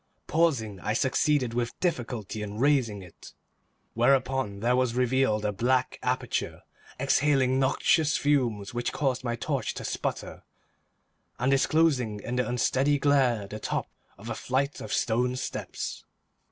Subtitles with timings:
[0.25, 3.35] Pausing, I succeeded with difficulty in raising it,
[3.93, 6.63] whereupon there was revealed a black aperture,
[6.99, 10.41] exhaling noxious fumes which caused my torch to sputter,
[11.37, 13.85] and disclosing in the unsteady glare the top
[14.17, 16.03] of a flight of stone steps.